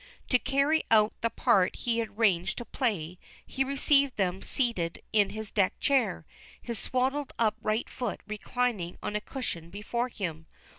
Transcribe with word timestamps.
To 0.29 0.39
carry 0.39 0.83
out 0.89 1.13
the 1.21 1.29
part 1.29 1.75
he 1.75 1.99
had 1.99 2.17
arranged 2.17 2.57
to 2.57 2.65
play, 2.65 3.19
he 3.45 3.63
received 3.63 4.17
them 4.17 4.41
seated 4.41 5.03
in 5.13 5.29
his 5.29 5.51
deck 5.51 5.79
chair, 5.79 6.25
his 6.59 6.79
swaddled 6.79 7.33
up 7.37 7.55
right 7.61 7.87
foot 7.87 8.21
reclining 8.25 8.97
on 9.03 9.15
a 9.15 9.21
cushion 9.21 9.69
before 9.69 10.09
him. 10.09 10.47